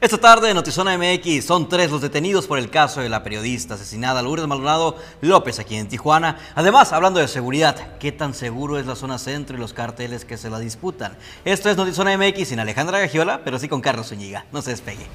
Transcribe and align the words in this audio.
Esta 0.00 0.16
tarde 0.16 0.48
en 0.48 0.54
Notizona 0.56 0.96
MX 0.96 1.44
son 1.44 1.68
tres 1.68 1.90
los 1.90 2.00
detenidos 2.00 2.46
por 2.46 2.58
el 2.58 2.70
caso 2.70 3.02
de 3.02 3.10
la 3.10 3.22
periodista 3.22 3.74
asesinada 3.74 4.22
Lourdes 4.22 4.46
Maldonado 4.46 4.96
López 5.20 5.58
aquí 5.58 5.76
en 5.76 5.88
Tijuana. 5.88 6.38
Además, 6.54 6.94
hablando 6.94 7.20
de 7.20 7.28
seguridad, 7.28 7.98
¿qué 7.98 8.10
tan 8.10 8.32
seguro 8.32 8.78
es 8.78 8.86
la 8.86 8.96
zona 8.96 9.18
centro 9.18 9.58
y 9.58 9.60
los 9.60 9.74
carteles 9.74 10.24
que 10.24 10.38
se 10.38 10.48
la 10.48 10.58
disputan? 10.58 11.18
Esto 11.44 11.68
es 11.68 11.76
Notizona 11.76 12.16
MX 12.16 12.48
sin 12.48 12.60
Alejandra 12.60 12.98
Gagiola, 12.98 13.42
pero 13.44 13.58
sí 13.58 13.68
con 13.68 13.82
Carlos 13.82 14.08
Zúñiga. 14.08 14.46
No 14.52 14.62
se 14.62 14.70
despegue. 14.70 15.06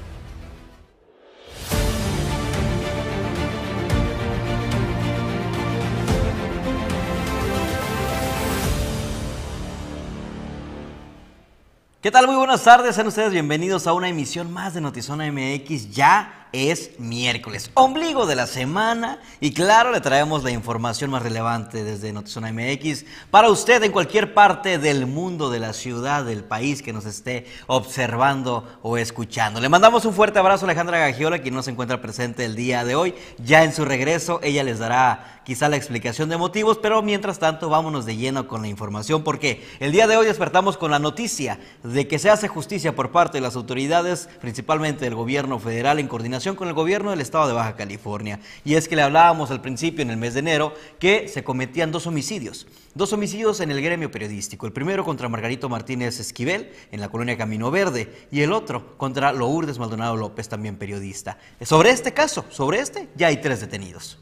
¿Qué 12.05 12.11
tal? 12.11 12.27
Muy 12.27 12.35
buenas 12.35 12.63
tardes, 12.63 12.93
sean 12.93 13.07
ustedes 13.07 13.31
bienvenidos 13.31 13.87
a 13.87 13.93
una 13.93 14.07
emisión 14.07 14.53
más 14.53 14.75
de 14.75 14.79
Notizona 14.79 15.25
MX. 15.31 15.89
Ya 15.89 16.44
es 16.51 16.99
miércoles, 16.99 17.71
ombligo 17.73 18.25
de 18.25 18.35
la 18.35 18.47
semana 18.47 19.19
y 19.39 19.53
claro, 19.53 19.91
le 19.91 20.01
traemos 20.01 20.43
la 20.43 20.51
información 20.51 21.11
más 21.11 21.21
relevante 21.21 21.83
desde 21.83 22.13
Notizona 22.13 22.51
MX 22.51 23.05
para 23.29 23.49
usted 23.49 23.83
en 23.83 23.91
cualquier 23.91 24.33
parte 24.33 24.77
del 24.77 25.05
mundo, 25.05 25.49
de 25.49 25.59
la 25.59 25.73
ciudad, 25.73 26.23
del 26.23 26.43
país 26.43 26.81
que 26.81 26.93
nos 26.93 27.05
esté 27.05 27.45
observando 27.67 28.79
o 28.81 28.97
escuchando. 28.97 29.59
Le 29.59 29.69
mandamos 29.69 30.05
un 30.05 30.13
fuerte 30.13 30.39
abrazo 30.39 30.65
a 30.65 30.67
Alejandra 30.69 30.99
Gagiola, 30.99 31.39
quien 31.39 31.53
no 31.53 31.63
se 31.63 31.71
encuentra 31.71 32.01
presente 32.01 32.45
el 32.45 32.55
día 32.55 32.85
de 32.85 32.95
hoy. 32.95 33.15
Ya 33.37 33.63
en 33.63 33.73
su 33.73 33.83
regreso, 33.85 34.39
ella 34.41 34.63
les 34.63 34.79
dará 34.79 35.41
quizá 35.45 35.69
la 35.69 35.77
explicación 35.77 36.27
de 36.27 36.37
motivos, 36.37 36.79
pero 36.81 37.01
mientras 37.03 37.37
tanto 37.39 37.69
vámonos 37.69 38.05
de 38.05 38.17
lleno 38.17 38.47
con 38.47 38.63
la 38.63 38.67
información 38.67 39.23
porque 39.23 39.63
el 39.79 39.91
día 39.91 40.07
de 40.07 40.17
hoy 40.17 40.25
despertamos 40.25 40.75
con 40.75 40.91
la 40.91 40.99
noticia 40.99 41.59
de 41.83 42.07
que 42.07 42.17
se 42.17 42.31
hace 42.31 42.47
justicia 42.47 42.95
por 42.95 43.11
parte 43.11 43.37
de 43.37 43.41
las 43.41 43.55
autoridades, 43.55 44.27
principalmente 44.41 45.05
del 45.05 45.15
gobierno 45.15 45.59
federal 45.59 45.99
en 45.99 46.07
coordinación 46.07 46.44
con 46.53 46.67
el 46.67 46.75
gobierno 46.75 47.09
del 47.09 47.21
estado 47.21 47.47
de 47.47 47.53
Baja 47.53 47.75
California. 47.75 48.39
Y 48.63 48.75
es 48.75 48.87
que 48.87 48.95
le 48.95 49.01
hablábamos 49.01 49.49
al 49.49 49.61
principio, 49.61 50.03
en 50.03 50.11
el 50.11 50.17
mes 50.17 50.35
de 50.35 50.41
enero, 50.41 50.75
que 50.99 51.27
se 51.27 51.43
cometían 51.43 51.91
dos 51.91 52.05
homicidios. 52.05 52.67
Dos 52.93 53.11
homicidios 53.13 53.59
en 53.61 53.71
el 53.71 53.81
gremio 53.81 54.11
periodístico. 54.11 54.67
El 54.67 54.73
primero 54.73 55.03
contra 55.03 55.27
Margarito 55.27 55.67
Martínez 55.67 56.19
Esquivel, 56.19 56.71
en 56.91 57.01
la 57.01 57.09
colonia 57.09 57.35
Camino 57.35 57.71
Verde, 57.71 58.27
y 58.31 58.41
el 58.41 58.53
otro 58.53 58.95
contra 58.97 59.33
Lourdes 59.33 59.79
Maldonado 59.79 60.15
López, 60.15 60.47
también 60.47 60.77
periodista. 60.77 61.39
Sobre 61.61 61.89
este 61.89 62.13
caso, 62.13 62.45
sobre 62.51 62.79
este, 62.79 63.09
ya 63.15 63.27
hay 63.27 63.37
tres 63.37 63.61
detenidos. 63.61 64.19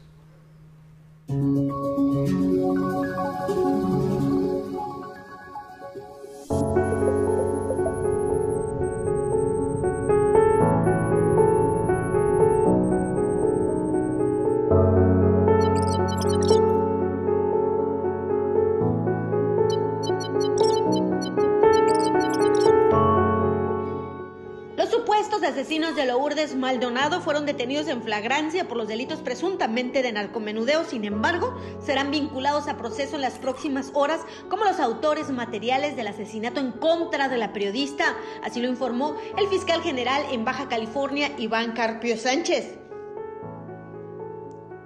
Asesinos 25.42 25.96
de 25.96 26.06
Lourdes 26.06 26.54
Maldonado 26.54 27.20
fueron 27.20 27.46
detenidos 27.46 27.88
en 27.88 28.02
flagrancia 28.02 28.68
por 28.68 28.76
los 28.76 28.88
delitos 28.88 29.20
presuntamente 29.20 30.02
de 30.02 30.12
narcomenudeo. 30.12 30.84
Sin 30.84 31.04
embargo, 31.04 31.54
serán 31.84 32.10
vinculados 32.10 32.68
a 32.68 32.76
proceso 32.76 33.16
en 33.16 33.22
las 33.22 33.38
próximas 33.38 33.90
horas 33.94 34.20
como 34.48 34.64
los 34.64 34.80
autores 34.80 35.30
materiales 35.30 35.96
del 35.96 36.08
asesinato 36.08 36.60
en 36.60 36.72
contra 36.72 37.28
de 37.28 37.38
la 37.38 37.52
periodista. 37.52 38.16
Así 38.42 38.60
lo 38.60 38.68
informó 38.68 39.16
el 39.38 39.46
fiscal 39.48 39.82
general 39.82 40.22
en 40.30 40.44
Baja 40.44 40.68
California, 40.68 41.32
Iván 41.38 41.72
Carpio 41.72 42.16
Sánchez. 42.16 42.78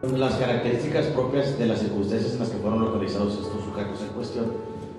Las 0.03 0.37
características 0.37 1.07
propias 1.07 1.59
de 1.59 1.67
las 1.67 1.81
circunstancias 1.81 2.35
en 2.35 2.39
las 2.39 2.49
que 2.51 2.59
fueron 2.59 2.85
localizados 2.85 3.35
estos 3.35 3.65
sujetos 3.65 4.01
en 4.03 4.09
cuestión 4.09 4.53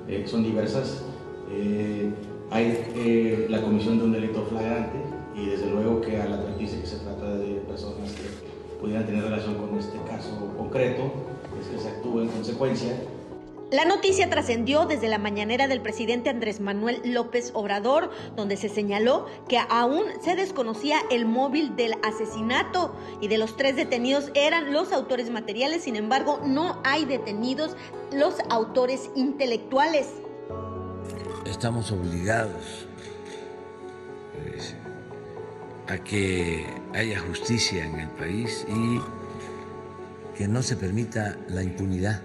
eh, 0.07 0.25
son 0.27 0.43
diversas. 0.43 1.03
Eh, 1.51 2.11
hay 2.51 2.91
eh, 2.95 3.47
la 3.49 3.61
comisión 3.61 3.99
de 3.99 4.03
un 4.05 4.11
delito 4.11 4.43
flagrante, 4.43 4.97
y 5.39 5.45
desde 5.45 5.69
luego 5.69 6.01
que 6.01 6.21
al 6.21 6.33
advertirse 6.33 6.81
que 6.81 6.87
se 6.87 6.97
trata 6.97 7.37
de 7.37 7.55
personas 7.61 8.11
que 8.11 8.77
pudieran 8.79 9.05
tener 9.05 9.23
relación 9.23 9.55
con 9.55 9.77
este 9.77 9.97
caso 10.09 10.53
concreto, 10.57 11.11
es 11.59 11.67
que 11.67 11.79
se 11.79 11.89
actúe 11.89 12.21
en 12.21 12.29
consecuencia. 12.29 12.93
La 13.71 13.85
noticia 13.85 14.29
trascendió 14.31 14.87
desde 14.87 15.07
la 15.07 15.19
mañanera 15.19 15.67
del 15.67 15.79
presidente 15.79 16.31
Andrés 16.31 16.59
Manuel 16.59 17.01
López 17.05 17.51
Obrador, 17.53 18.09
donde 18.35 18.57
se 18.57 18.67
señaló 18.67 19.27
que 19.47 19.59
aún 19.69 20.05
se 20.23 20.35
desconocía 20.35 20.97
el 21.11 21.25
móvil 21.25 21.75
del 21.75 21.93
asesinato 22.01 22.95
y 23.21 23.27
de 23.27 23.37
los 23.37 23.57
tres 23.57 23.75
detenidos 23.75 24.31
eran 24.33 24.73
los 24.73 24.91
autores 24.91 25.29
materiales, 25.29 25.83
sin 25.83 25.95
embargo 25.95 26.41
no 26.43 26.81
hay 26.83 27.05
detenidos 27.05 27.75
los 28.11 28.35
autores 28.49 29.11
intelectuales. 29.15 30.07
Estamos 31.45 31.91
obligados 31.91 32.87
a 35.89 35.97
que 35.97 36.65
haya 36.93 37.19
justicia 37.19 37.83
en 37.83 37.99
el 37.99 38.09
país 38.09 38.65
y 38.69 39.01
que 40.37 40.47
no 40.47 40.61
se 40.61 40.75
permita 40.75 41.35
la 41.49 41.63
impunidad. 41.63 42.21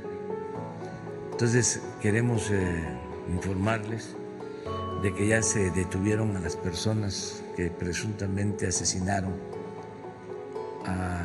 Entonces 1.33 1.81
queremos 2.01 2.51
eh, 2.51 2.85
informarles 3.33 4.17
de 5.03 5.15
que 5.15 5.27
ya 5.29 5.43
se 5.43 5.71
detuvieron 5.71 6.37
a 6.37 6.41
las 6.41 6.57
personas 6.57 7.43
que 7.57 7.71
presuntamente 7.71 8.67
asesinaron 8.67 9.33
a 10.85 11.25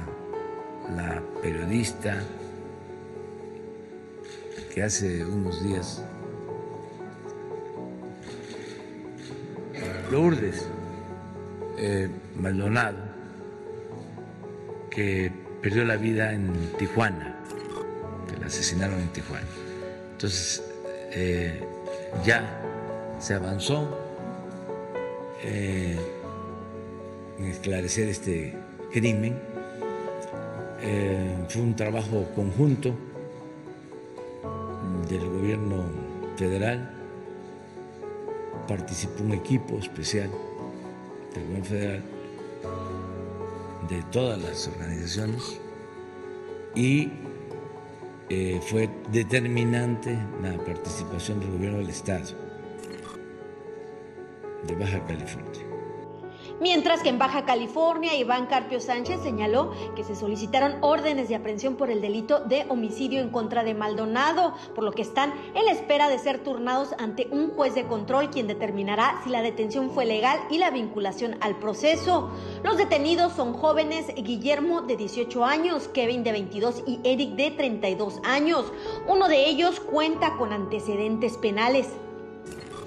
la 0.95 1.21
periodista 1.41 2.23
que 4.73 4.81
hace 4.81 5.25
unos 5.25 5.61
días 5.63 6.01
Lourdes 10.09 10.65
eh, 11.81 12.09
Maldonado, 12.35 12.97
que 14.91 15.31
perdió 15.61 15.85
la 15.85 15.95
vida 15.95 16.33
en 16.33 16.51
Tijuana, 16.77 17.37
que 18.29 18.37
la 18.37 18.47
asesinaron 18.47 18.99
en 18.99 19.07
Tijuana. 19.13 19.47
Entonces, 20.11 20.61
eh, 21.13 21.63
ya 22.25 22.43
se 23.17 23.33
avanzó 23.33 23.97
eh, 25.41 25.97
en 27.37 27.45
esclarecer 27.45 28.09
este 28.09 28.57
crimen. 28.91 29.39
fue 31.47 31.61
un 31.61 31.75
trabajo 31.77 32.29
conjunto 32.35 32.93
del 35.09 35.29
gobierno 35.29 35.85
federal, 36.35 36.91
participó 38.67 39.23
un 39.23 39.31
equipo 39.31 39.79
especial 39.79 40.29
gobierno 41.33 41.65
federal, 41.65 42.03
de 43.87 44.03
todas 44.11 44.41
las 44.41 44.67
organizaciones 44.67 45.59
y 46.75 47.11
eh, 48.29 48.61
fue 48.67 48.89
determinante 49.11 50.17
la 50.43 50.55
participación 50.63 51.39
del 51.39 51.51
gobierno 51.51 51.79
del 51.79 51.89
Estado 51.89 52.27
de 54.67 54.75
Baja 54.75 55.03
California. 55.07 55.78
Mientras 56.61 57.01
que 57.01 57.09
en 57.09 57.17
Baja 57.17 57.45
California, 57.45 58.15
Iván 58.15 58.47
Carpio 58.47 58.81
Sánchez 58.81 59.21
señaló 59.21 59.71
que 59.95 60.03
se 60.03 60.15
solicitaron 60.15 60.75
órdenes 60.81 61.29
de 61.29 61.35
aprehensión 61.35 61.75
por 61.75 61.89
el 61.89 62.01
delito 62.01 62.41
de 62.41 62.65
homicidio 62.67 63.21
en 63.21 63.29
contra 63.29 63.63
de 63.63 63.73
Maldonado, 63.73 64.53
por 64.75 64.83
lo 64.83 64.91
que 64.91 65.01
están 65.01 65.33
en 65.55 65.65
la 65.65 65.71
espera 65.71 66.09
de 66.09 66.19
ser 66.19 66.43
turnados 66.43 66.93
ante 66.97 67.27
un 67.31 67.51
juez 67.51 67.75
de 67.75 67.87
control 67.87 68.29
quien 68.29 68.47
determinará 68.47 69.21
si 69.23 69.29
la 69.29 69.41
detención 69.41 69.89
fue 69.91 70.05
legal 70.05 70.37
y 70.49 70.57
la 70.57 70.69
vinculación 70.69 71.37
al 71.39 71.57
proceso. 71.59 72.29
Los 72.63 72.77
detenidos 72.77 73.33
son 73.33 73.53
jóvenes 73.53 74.07
Guillermo 74.15 74.81
de 74.81 74.97
18 74.97 75.45
años, 75.45 75.87
Kevin 75.87 76.23
de 76.25 76.33
22 76.33 76.83
y 76.85 76.99
Eric 77.05 77.35
de 77.35 77.51
32 77.51 78.19
años. 78.25 78.65
Uno 79.07 79.29
de 79.29 79.47
ellos 79.47 79.79
cuenta 79.79 80.35
con 80.37 80.51
antecedentes 80.51 81.37
penales. 81.37 81.87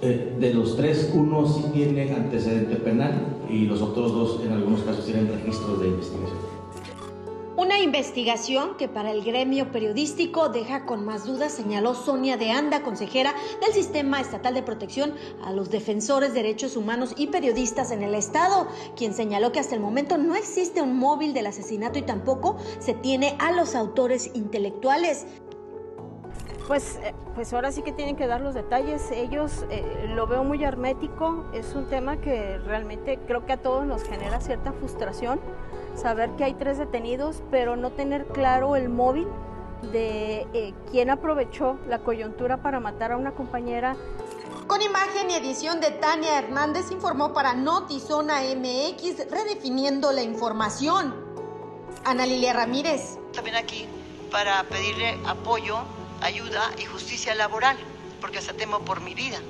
Eh, 0.05 0.35
de 0.41 0.53
los 0.53 0.77
tres, 0.77 1.13
uno 1.15 1.47
sí 1.47 1.65
tiene 1.73 2.13
antecedente 2.13 2.75
penal 2.75 3.37
y 3.49 3.67
los 3.67 3.81
otros 3.81 4.13
dos 4.13 4.41
en 4.45 4.53
algunos 4.53 4.81
casos 4.83 5.07
tienen 5.07 5.29
registros 5.29 5.81
de 5.81 5.87
investigación. 5.87 6.53
Una 7.55 7.79
investigación 7.79 8.77
que 8.77 8.89
para 8.89 9.13
el 9.13 9.23
gremio 9.23 9.71
periodístico 9.71 10.49
deja 10.49 10.87
con 10.87 11.05
más 11.05 11.27
dudas, 11.27 11.53
señaló 11.53 11.95
Sonia 11.95 12.37
de 12.37 12.51
Anda, 12.51 12.83
consejera 12.83 13.33
del 13.61 13.73
Sistema 13.73 14.21
Estatal 14.21 14.55
de 14.55 14.65
Protección 14.65 15.15
a 15.45 15.53
los 15.53 15.71
defensores 15.71 16.31
de 16.35 16.43
derechos 16.43 16.77
humanos 16.77 17.15
y 17.17 17.29
periodistas 17.29 17.93
en 17.93 18.03
el 18.03 18.17
Estado, 18.17 18.67
quien 18.97 19.15
señaló 19.15 19.53
que 19.53 19.61
hasta 19.61 19.77
el 19.77 19.81
momento 19.81 20.19
no 20.19 20.35
existe 20.35 20.83
un 20.83 20.97
móvil 20.99 21.33
del 21.35 21.47
asesinato 21.47 22.01
y 22.01 22.03
tampoco 22.03 22.57
se 22.81 22.95
tiene 22.95 23.37
a 23.39 23.53
los 23.53 23.77
autores 23.77 24.33
intelectuales. 24.35 25.27
Pues, 26.73 26.99
eh, 27.03 27.13
pues 27.35 27.53
ahora 27.53 27.71
sí 27.71 27.83
que 27.83 27.93
tienen 27.93 28.17
que 28.17 28.27
dar 28.27 28.41
los 28.41 28.55
detalles. 28.55 29.11
Ellos 29.11 29.67
eh, 29.69 30.07
lo 30.09 30.27
veo 30.27 30.43
muy 30.43 30.65
hermético. 30.65 31.45
Es 31.53 31.75
un 31.75 31.85
tema 31.91 32.17
que 32.17 32.57
realmente 32.65 33.19
creo 33.27 33.45
que 33.45 33.53
a 33.53 33.57
todos 33.59 33.85
nos 33.85 34.05
genera 34.05 34.41
cierta 34.41 34.73
frustración. 34.73 35.39
Saber 35.97 36.31
que 36.31 36.45
hay 36.45 36.55
tres 36.55 36.79
detenidos, 36.79 37.43
pero 37.51 37.77
no 37.77 37.91
tener 37.91 38.25
claro 38.25 38.75
el 38.75 38.89
móvil 38.89 39.29
de 39.93 40.47
eh, 40.55 40.73
quién 40.91 41.11
aprovechó 41.11 41.79
la 41.91 41.99
coyuntura 41.99 42.63
para 42.63 42.81
matar 42.81 43.13
a 43.13 43.19
una 43.19 43.33
compañera. 43.33 43.95
Con 44.67 44.81
imagen 44.81 45.31
y 45.31 45.35
edición 45.35 45.79
de 45.79 45.91
Tania 45.91 46.39
Hernández 46.39 46.91
informó 46.91 47.35
para 47.35 47.53
Notizona 47.53 48.41
MX, 48.57 49.31
redefiniendo 49.31 50.11
la 50.11 50.23
información. 50.23 51.15
Ana 52.07 52.25
Lilia 52.25 52.55
Ramírez. 52.55 53.19
También 53.35 53.57
aquí 53.57 53.87
para 54.31 54.65
pedirle 54.65 55.19
apoyo, 55.27 55.81
ayuda 56.23 56.71
y 56.79 56.85
justicia 56.85 57.35
laboral, 57.35 57.77
porque 58.21 58.39
hasta 58.39 58.53
temo 58.53 58.85
por 58.85 59.01
mi 59.01 59.15
vida. 59.15 59.41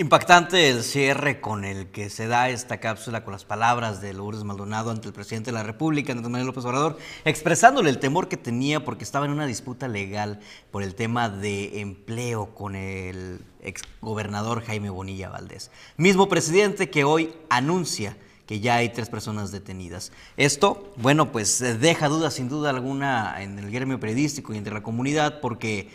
Impactante 0.00 0.70
el 0.70 0.84
cierre 0.84 1.40
con 1.40 1.64
el 1.64 1.88
que 1.88 2.08
se 2.08 2.28
da 2.28 2.50
esta 2.50 2.78
cápsula 2.78 3.24
con 3.24 3.32
las 3.32 3.44
palabras 3.44 4.00
de 4.00 4.14
Lourdes 4.14 4.44
Maldonado 4.44 4.92
ante 4.92 5.08
el 5.08 5.12
presidente 5.12 5.50
de 5.50 5.56
la 5.56 5.64
República, 5.64 6.12
Andrés 6.12 6.30
Manuel 6.30 6.46
López 6.46 6.64
Obrador, 6.66 6.98
expresándole 7.24 7.90
el 7.90 7.98
temor 7.98 8.28
que 8.28 8.36
tenía 8.36 8.84
porque 8.84 9.02
estaba 9.02 9.26
en 9.26 9.32
una 9.32 9.44
disputa 9.44 9.88
legal 9.88 10.38
por 10.70 10.84
el 10.84 10.94
tema 10.94 11.28
de 11.28 11.80
empleo 11.80 12.54
con 12.54 12.76
el 12.76 13.40
exgobernador 13.60 14.62
Jaime 14.62 14.88
Bonilla 14.88 15.30
Valdés. 15.30 15.72
Mismo 15.96 16.28
presidente 16.28 16.90
que 16.90 17.02
hoy 17.02 17.34
anuncia 17.50 18.16
que 18.48 18.60
ya 18.60 18.76
hay 18.76 18.88
tres 18.88 19.10
personas 19.10 19.52
detenidas. 19.52 20.10
Esto, 20.38 20.90
bueno, 20.96 21.32
pues 21.32 21.58
deja 21.58 22.08
dudas 22.08 22.32
sin 22.32 22.48
duda 22.48 22.70
alguna 22.70 23.42
en 23.42 23.58
el 23.58 23.70
gremio 23.70 24.00
periodístico 24.00 24.54
y 24.54 24.56
entre 24.56 24.72
la 24.72 24.82
comunidad 24.82 25.40
porque 25.40 25.90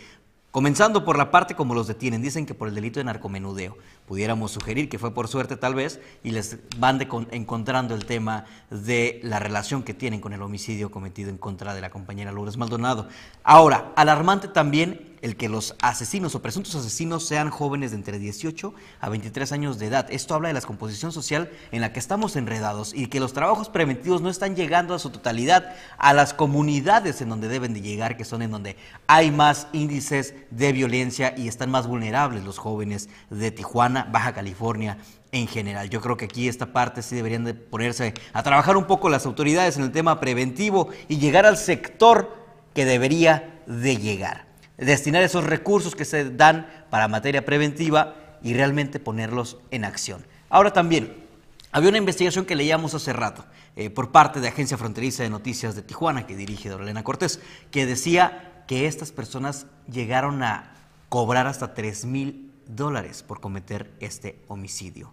Comenzando 0.54 1.04
por 1.04 1.18
la 1.18 1.32
parte 1.32 1.56
como 1.56 1.74
los 1.74 1.88
detienen, 1.88 2.22
dicen 2.22 2.46
que 2.46 2.54
por 2.54 2.68
el 2.68 2.76
delito 2.76 3.00
de 3.00 3.04
narcomenudeo. 3.04 3.76
Pudiéramos 4.06 4.52
sugerir 4.52 4.88
que 4.88 4.98
fue 4.98 5.14
por 5.14 5.28
suerte 5.28 5.56
tal 5.56 5.74
vez 5.74 5.98
y 6.22 6.30
les 6.30 6.58
van 6.78 7.00
encontrando 7.30 7.94
el 7.94 8.04
tema 8.04 8.44
de 8.70 9.20
la 9.22 9.38
relación 9.38 9.82
que 9.82 9.94
tienen 9.94 10.20
con 10.20 10.32
el 10.32 10.42
homicidio 10.42 10.90
cometido 10.90 11.30
en 11.30 11.38
contra 11.38 11.74
de 11.74 11.80
la 11.80 11.90
compañera 11.90 12.30
Lourdes 12.30 12.58
Maldonado. 12.58 13.08
Ahora, 13.42 13.92
alarmante 13.96 14.48
también 14.48 15.14
el 15.24 15.36
que 15.36 15.48
los 15.48 15.74
asesinos 15.80 16.34
o 16.34 16.42
presuntos 16.42 16.74
asesinos 16.74 17.26
sean 17.26 17.48
jóvenes 17.48 17.92
de 17.92 17.96
entre 17.96 18.18
18 18.18 18.74
a 19.00 19.08
23 19.08 19.52
años 19.52 19.78
de 19.78 19.86
edad. 19.86 20.06
Esto 20.10 20.34
habla 20.34 20.48
de 20.48 20.52
la 20.52 20.58
descomposición 20.58 21.12
social 21.12 21.50
en 21.72 21.80
la 21.80 21.94
que 21.94 21.98
estamos 21.98 22.36
enredados 22.36 22.92
y 22.94 23.06
que 23.06 23.20
los 23.20 23.32
trabajos 23.32 23.70
preventivos 23.70 24.20
no 24.20 24.28
están 24.28 24.54
llegando 24.54 24.92
a 24.92 24.98
su 24.98 25.08
totalidad 25.08 25.76
a 25.96 26.12
las 26.12 26.34
comunidades 26.34 27.22
en 27.22 27.30
donde 27.30 27.48
deben 27.48 27.72
de 27.72 27.80
llegar, 27.80 28.18
que 28.18 28.26
son 28.26 28.42
en 28.42 28.50
donde 28.50 28.76
hay 29.06 29.30
más 29.30 29.66
índices 29.72 30.34
de 30.50 30.72
violencia 30.72 31.34
y 31.38 31.48
están 31.48 31.70
más 31.70 31.86
vulnerables 31.86 32.44
los 32.44 32.58
jóvenes 32.58 33.08
de 33.30 33.50
Tijuana, 33.50 33.93
Baja 34.02 34.34
California 34.34 34.98
en 35.30 35.46
general. 35.46 35.88
Yo 35.88 36.00
creo 36.00 36.16
que 36.16 36.24
aquí 36.24 36.48
esta 36.48 36.72
parte 36.72 37.00
sí 37.00 37.14
deberían 37.14 37.44
de 37.44 37.54
ponerse 37.54 38.12
a 38.32 38.42
trabajar 38.42 38.76
un 38.76 38.84
poco 38.84 39.08
las 39.08 39.24
autoridades 39.24 39.76
en 39.76 39.84
el 39.84 39.92
tema 39.92 40.18
preventivo 40.18 40.88
y 41.08 41.18
llegar 41.18 41.46
al 41.46 41.56
sector 41.56 42.36
que 42.74 42.84
debería 42.84 43.62
de 43.66 43.96
llegar 43.96 44.54
destinar 44.76 45.22
esos 45.22 45.44
recursos 45.44 45.94
que 45.94 46.04
se 46.04 46.30
dan 46.30 46.66
para 46.90 47.08
materia 47.08 47.44
preventiva 47.44 48.14
y 48.42 48.54
realmente 48.54 49.00
ponerlos 49.00 49.58
en 49.70 49.84
acción. 49.84 50.26
Ahora 50.48 50.72
también, 50.72 51.24
había 51.72 51.88
una 51.88 51.98
investigación 51.98 52.44
que 52.44 52.54
leíamos 52.54 52.94
hace 52.94 53.12
rato 53.12 53.44
eh, 53.76 53.90
por 53.90 54.12
parte 54.12 54.40
de 54.40 54.48
Agencia 54.48 54.76
Fronteriza 54.76 55.22
de 55.22 55.30
Noticias 55.30 55.74
de 55.74 55.82
Tijuana, 55.82 56.26
que 56.26 56.36
dirige 56.36 56.68
Dorlena 56.68 57.02
Cortés, 57.02 57.40
que 57.70 57.86
decía 57.86 58.64
que 58.68 58.86
estas 58.86 59.12
personas 59.12 59.66
llegaron 59.90 60.42
a 60.42 60.72
cobrar 61.08 61.46
hasta 61.46 61.74
3 61.74 62.04
mil 62.06 62.43
dólares 62.66 63.22
por 63.22 63.40
cometer 63.40 63.92
este 64.00 64.40
homicidio. 64.48 65.12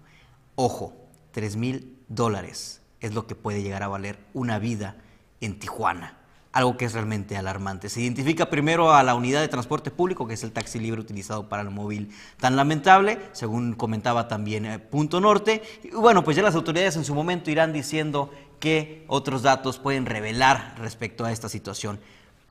Ojo, 0.55 0.93
3 1.31 1.55
mil 1.55 1.97
dólares 2.07 2.81
es 2.99 3.13
lo 3.13 3.27
que 3.27 3.35
puede 3.35 3.63
llegar 3.63 3.83
a 3.83 3.87
valer 3.87 4.19
una 4.33 4.59
vida 4.59 4.97
en 5.39 5.59
Tijuana 5.59 6.21
algo 6.51 6.75
que 6.77 6.85
es 6.85 6.93
realmente 6.93 7.37
alarmante. 7.37 7.89
Se 7.89 8.01
identifica 8.01 8.49
primero 8.49 8.93
a 8.93 9.03
la 9.03 9.15
unidad 9.15 9.41
de 9.41 9.47
transporte 9.47 9.91
público, 9.91 10.27
que 10.27 10.33
es 10.33 10.43
el 10.43 10.51
taxi 10.51 10.79
libre 10.79 10.99
utilizado 10.99 11.47
para 11.47 11.63
el 11.63 11.69
móvil 11.69 12.09
tan 12.39 12.55
lamentable, 12.55 13.19
según 13.31 13.73
comentaba 13.73 14.27
también 14.27 14.65
eh, 14.65 14.79
Punto 14.79 15.21
Norte. 15.21 15.63
Y 15.83 15.91
bueno, 15.91 16.23
pues 16.23 16.35
ya 16.35 16.43
las 16.43 16.55
autoridades 16.55 16.95
en 16.97 17.05
su 17.05 17.15
momento 17.15 17.51
irán 17.51 17.71
diciendo 17.73 18.31
qué 18.59 19.05
otros 19.07 19.43
datos 19.43 19.79
pueden 19.79 20.05
revelar 20.05 20.75
respecto 20.77 21.25
a 21.25 21.31
esta 21.31 21.47
situación. 21.47 21.99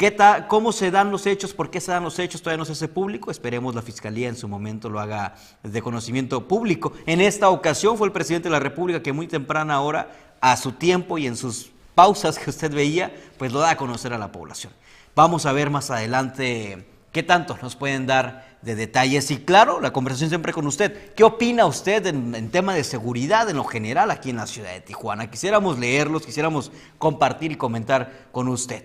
¿Qué 0.00 0.17
¿Cómo 0.49 0.73
se 0.73 0.91
dan 0.91 1.11
los 1.11 1.26
hechos? 1.26 1.52
¿Por 1.52 1.70
qué 1.70 1.79
se 1.79 1.93
dan 1.93 2.05
los 2.05 2.19
hechos? 2.19 2.41
Todavía 2.41 2.56
no 2.56 2.64
se 2.64 2.73
hace 2.73 2.88
público. 2.88 3.31
Esperemos 3.31 3.75
la 3.75 3.82
Fiscalía 3.82 4.31
en 4.31 4.35
su 4.35 4.49
momento 4.49 4.88
lo 4.88 4.99
haga 4.99 5.35
de 5.62 5.82
conocimiento 5.82 6.49
público. 6.49 6.94
En 7.05 7.20
esta 7.20 7.50
ocasión 7.50 7.99
fue 7.99 8.06
el 8.06 8.12
presidente 8.14 8.49
de 8.49 8.52
la 8.52 8.61
República 8.61 9.02
que 9.02 9.12
muy 9.12 9.26
temprana 9.26 9.82
hora, 9.82 10.11
a 10.41 10.56
su 10.56 10.73
tiempo 10.73 11.19
y 11.19 11.26
en 11.26 11.37
sus 11.37 11.70
pausas 11.94 12.38
que 12.38 12.49
usted 12.49 12.73
veía, 12.73 13.14
pues 13.37 13.52
lo 13.52 13.58
da 13.58 13.73
a 13.73 13.76
conocer 13.76 14.14
a 14.14 14.19
la 14.19 14.32
población. 14.32 14.73
Vamos 15.14 15.44
a 15.44 15.52
ver 15.52 15.69
más 15.69 15.91
adelante 15.91 16.88
qué 17.12 17.23
tanto 17.23 17.58
nos 17.61 17.76
pueden 17.76 18.06
dar 18.06 18.56
de 18.62 18.76
detalles 18.76 19.31
y 19.31 19.44
claro, 19.44 19.81
la 19.81 19.93
conversación 19.93 20.31
siempre 20.31 20.55
con 20.55 20.67
usted. 20.67 21.12
¿Qué 21.12 21.25
opina 21.25 21.67
usted 21.67 22.06
en, 22.06 22.50
tema 22.50 22.73
de 22.73 22.85
seguridad 22.85 23.50
en 23.50 23.56
lo 23.58 23.64
general 23.64 24.11
aquí 24.11 24.31
en 24.31 24.37
la 24.37 24.46
ciudad 24.46 24.73
de 24.73 24.81
Tijuana? 24.81 25.31
Quisiéramos 25.31 25.79
leerlos, 25.79 26.25
quisiéramos 26.25 26.73
compartir 26.96 27.53
y 27.53 27.56
comentar 27.56 28.29
con 28.32 28.49
usted. 28.49 28.82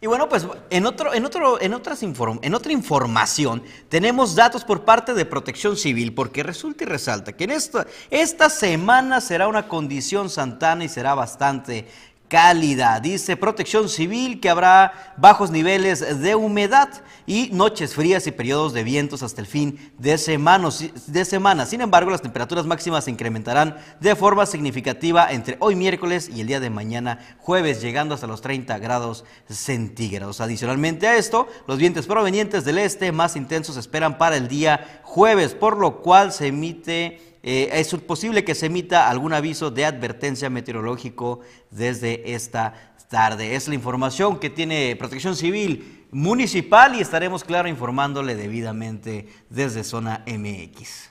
Y 0.00 0.06
bueno, 0.06 0.28
pues 0.28 0.46
en, 0.70 0.86
otro, 0.86 1.12
en, 1.12 1.24
otro, 1.24 1.60
en, 1.60 1.74
otras 1.74 2.04
en 2.04 2.54
otra 2.54 2.72
información 2.72 3.64
tenemos 3.88 4.36
datos 4.36 4.64
por 4.64 4.84
parte 4.84 5.12
de 5.12 5.24
Protección 5.24 5.76
Civil, 5.76 6.14
porque 6.14 6.44
resulta 6.44 6.84
y 6.84 6.86
resalta 6.86 7.32
que 7.32 7.44
en 7.44 7.50
esta, 7.50 7.84
esta 8.08 8.48
semana 8.48 9.20
será 9.20 9.48
una 9.48 9.66
condición 9.66 10.30
santana 10.30 10.84
y 10.84 10.88
será 10.88 11.14
bastante 11.14 11.88
cálida. 12.28 13.00
Dice 13.00 13.36
Protección 13.36 13.88
Civil 13.88 14.40
que 14.40 14.50
habrá 14.50 15.14
bajos 15.16 15.50
niveles 15.50 16.20
de 16.20 16.34
humedad 16.34 16.88
y 17.26 17.50
noches 17.52 17.94
frías 17.94 18.26
y 18.26 18.32
periodos 18.32 18.72
de 18.72 18.84
vientos 18.84 19.22
hasta 19.22 19.40
el 19.40 19.46
fin 19.46 19.78
de 19.98 20.18
semana. 20.18 20.68
de. 20.68 21.66
Sin 21.66 21.80
embargo, 21.80 22.10
las 22.10 22.22
temperaturas 22.22 22.66
máximas 22.66 23.04
se 23.04 23.10
incrementarán 23.10 23.76
de 24.00 24.16
forma 24.16 24.46
significativa 24.46 25.30
entre 25.30 25.56
hoy 25.60 25.74
miércoles 25.74 26.30
y 26.34 26.40
el 26.40 26.46
día 26.46 26.60
de 26.60 26.70
mañana 26.70 27.18
jueves, 27.38 27.80
llegando 27.80 28.14
hasta 28.14 28.26
los 28.26 28.40
30 28.40 28.78
grados 28.78 29.24
centígrados. 29.48 30.40
Adicionalmente 30.40 31.06
a 31.06 31.16
esto, 31.16 31.48
los 31.66 31.78
vientos 31.78 32.06
provenientes 32.06 32.64
del 32.64 32.78
este 32.78 33.12
más 33.12 33.36
intensos 33.36 33.76
esperan 33.76 34.18
para 34.18 34.36
el 34.36 34.48
día 34.48 35.00
jueves, 35.02 35.54
por 35.54 35.78
lo 35.78 36.02
cual 36.02 36.32
se 36.32 36.48
emite 36.48 37.37
eh, 37.42 37.70
es 37.72 37.94
posible 37.94 38.44
que 38.44 38.54
se 38.54 38.66
emita 38.66 39.08
algún 39.08 39.32
aviso 39.32 39.70
de 39.70 39.84
advertencia 39.84 40.50
meteorológico 40.50 41.40
desde 41.70 42.34
esta 42.34 42.94
tarde. 43.08 43.54
Es 43.54 43.68
la 43.68 43.74
información 43.74 44.38
que 44.38 44.50
tiene 44.50 44.96
Protección 44.96 45.36
Civil 45.36 46.06
Municipal 46.10 46.94
y 46.94 47.00
estaremos, 47.00 47.44
claro, 47.44 47.68
informándole 47.68 48.34
debidamente 48.34 49.28
desde 49.50 49.84
Zona 49.84 50.24
MX. 50.26 51.10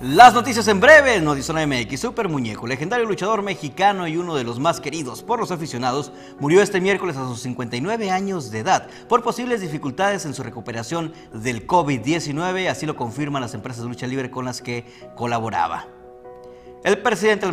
Las 0.00 0.32
noticias 0.32 0.68
en 0.68 0.78
breve, 0.78 1.20
Notizona 1.20 1.66
MX, 1.66 1.98
Super 1.98 2.28
Muñeco, 2.28 2.68
legendario 2.68 3.04
luchador 3.04 3.42
mexicano 3.42 4.06
y 4.06 4.16
uno 4.16 4.36
de 4.36 4.44
los 4.44 4.60
más 4.60 4.78
queridos 4.78 5.24
por 5.24 5.40
los 5.40 5.50
aficionados, 5.50 6.12
murió 6.38 6.62
este 6.62 6.80
miércoles 6.80 7.16
a 7.16 7.26
sus 7.26 7.40
59 7.40 8.12
años 8.12 8.52
de 8.52 8.60
edad 8.60 8.86
por 9.08 9.24
posibles 9.24 9.60
dificultades 9.60 10.24
en 10.24 10.34
su 10.34 10.44
recuperación 10.44 11.12
del 11.32 11.66
COVID-19, 11.66 12.68
así 12.68 12.86
lo 12.86 12.94
confirman 12.94 13.42
las 13.42 13.54
empresas 13.54 13.82
de 13.82 13.88
lucha 13.88 14.06
libre 14.06 14.30
con 14.30 14.44
las 14.44 14.62
que 14.62 14.84
colaboraba. 15.16 15.97
El 16.84 16.98
presidente 16.98 17.44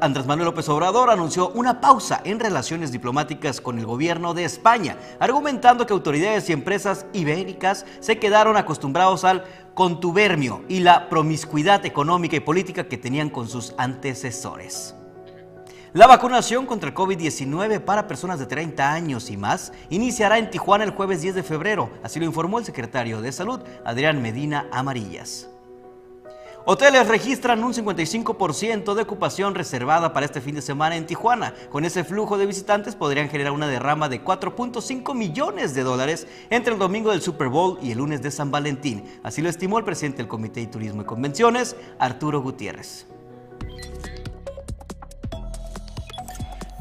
Andrés 0.00 0.26
Manuel 0.26 0.44
López 0.44 0.68
Obrador 0.68 1.08
anunció 1.08 1.48
una 1.50 1.80
pausa 1.80 2.20
en 2.22 2.38
relaciones 2.38 2.92
diplomáticas 2.92 3.62
con 3.62 3.78
el 3.78 3.86
gobierno 3.86 4.34
de 4.34 4.44
España, 4.44 4.98
argumentando 5.18 5.86
que 5.86 5.94
autoridades 5.94 6.50
y 6.50 6.52
empresas 6.52 7.06
ibéricas 7.14 7.86
se 8.00 8.18
quedaron 8.18 8.58
acostumbrados 8.58 9.24
al 9.24 9.44
contubernio 9.72 10.64
y 10.68 10.80
la 10.80 11.08
promiscuidad 11.08 11.86
económica 11.86 12.36
y 12.36 12.40
política 12.40 12.84
que 12.86 12.98
tenían 12.98 13.30
con 13.30 13.48
sus 13.48 13.74
antecesores. 13.78 14.94
La 15.94 16.06
vacunación 16.06 16.66
contra 16.66 16.90
el 16.90 16.94
COVID-19 16.94 17.80
para 17.80 18.06
personas 18.06 18.38
de 18.38 18.46
30 18.46 18.92
años 18.92 19.30
y 19.30 19.38
más 19.38 19.72
iniciará 19.88 20.36
en 20.36 20.50
Tijuana 20.50 20.84
el 20.84 20.90
jueves 20.90 21.22
10 21.22 21.36
de 21.36 21.42
febrero, 21.42 21.88
así 22.02 22.20
lo 22.20 22.26
informó 22.26 22.58
el 22.58 22.66
secretario 22.66 23.22
de 23.22 23.32
Salud, 23.32 23.60
Adrián 23.84 24.20
Medina 24.20 24.68
Amarillas. 24.72 25.48
Hoteles 26.66 27.08
registran 27.08 27.62
un 27.62 27.74
55% 27.74 28.94
de 28.94 29.02
ocupación 29.02 29.54
reservada 29.54 30.14
para 30.14 30.24
este 30.24 30.40
fin 30.40 30.54
de 30.54 30.62
semana 30.62 30.96
en 30.96 31.04
Tijuana. 31.04 31.52
Con 31.70 31.84
ese 31.84 32.04
flujo 32.04 32.38
de 32.38 32.46
visitantes 32.46 32.96
podrían 32.96 33.28
generar 33.28 33.52
una 33.52 33.68
derrama 33.68 34.08
de 34.08 34.24
4.5 34.24 35.14
millones 35.14 35.74
de 35.74 35.82
dólares 35.82 36.26
entre 36.48 36.72
el 36.72 36.78
domingo 36.78 37.10
del 37.10 37.20
Super 37.20 37.48
Bowl 37.48 37.78
y 37.82 37.90
el 37.90 37.98
lunes 37.98 38.22
de 38.22 38.30
San 38.30 38.50
Valentín. 38.50 39.04
Así 39.22 39.42
lo 39.42 39.50
estimó 39.50 39.78
el 39.78 39.84
presidente 39.84 40.18
del 40.18 40.28
Comité 40.28 40.60
de 40.60 40.68
Turismo 40.68 41.02
y 41.02 41.04
Convenciones, 41.04 41.76
Arturo 41.98 42.40
Gutiérrez. 42.40 43.08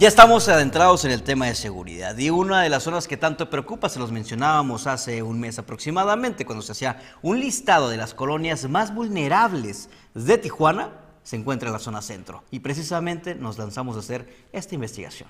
Ya 0.03 0.09
estamos 0.09 0.49
adentrados 0.49 1.05
en 1.05 1.11
el 1.11 1.23
tema 1.23 1.45
de 1.45 1.55
seguridad 1.55 2.17
y 2.17 2.29
una 2.29 2.61
de 2.61 2.67
las 2.67 2.83
zonas 2.83 3.07
que 3.07 3.15
tanto 3.15 3.49
preocupa, 3.49 3.87
se 3.87 3.99
los 3.99 4.11
mencionábamos 4.11 4.85
hace 4.85 5.23
un 5.23 5.39
mes 5.39 5.59
aproximadamente, 5.59 6.45
cuando 6.45 6.61
se 6.61 6.73
hacía 6.73 7.01
un 7.21 7.39
listado 7.39 7.87
de 7.87 7.95
las 7.95 8.13
colonias 8.13 8.67
más 8.67 8.93
vulnerables 8.93 9.89
de 10.13 10.37
Tijuana, 10.37 10.89
se 11.23 11.37
encuentra 11.37 11.69
en 11.69 11.73
la 11.73 11.79
zona 11.79 12.01
centro. 12.01 12.43
Y 12.51 12.59
precisamente 12.59 13.33
nos 13.33 13.57
lanzamos 13.57 13.95
a 13.95 13.99
hacer 13.99 14.27
esta 14.51 14.75
investigación. 14.75 15.29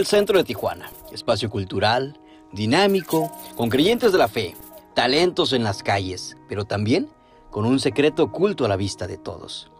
El 0.00 0.06
centro 0.06 0.38
de 0.38 0.44
Tijuana, 0.44 0.90
espacio 1.12 1.50
cultural, 1.50 2.18
dinámico, 2.52 3.30
con 3.54 3.68
creyentes 3.68 4.12
de 4.12 4.16
la 4.16 4.28
fe, 4.28 4.56
talentos 4.94 5.52
en 5.52 5.62
las 5.62 5.82
calles, 5.82 6.38
pero 6.48 6.64
también 6.64 7.10
con 7.50 7.66
un 7.66 7.78
secreto 7.78 8.22
oculto 8.22 8.64
a 8.64 8.68
la 8.68 8.76
vista 8.76 9.06
de 9.06 9.18
todos. 9.18 9.70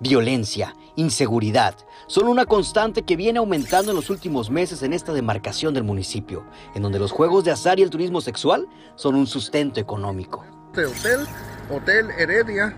Violencia, 0.00 0.74
inseguridad, 0.94 1.74
son 2.06 2.26
una 2.26 2.46
constante 2.46 3.02
que 3.02 3.16
viene 3.16 3.38
aumentando 3.38 3.90
en 3.90 3.96
los 3.96 4.08
últimos 4.08 4.48
meses 4.48 4.82
en 4.82 4.94
esta 4.94 5.12
demarcación 5.12 5.74
del 5.74 5.84
municipio, 5.84 6.46
en 6.74 6.80
donde 6.80 6.98
los 6.98 7.12
juegos 7.12 7.44
de 7.44 7.50
azar 7.50 7.78
y 7.78 7.82
el 7.82 7.90
turismo 7.90 8.22
sexual 8.22 8.66
son 8.94 9.14
un 9.14 9.26
sustento 9.26 9.78
económico. 9.78 10.42
Este 10.72 10.86
hotel, 10.86 11.26
Hotel 11.70 12.10
Heredia, 12.12 12.74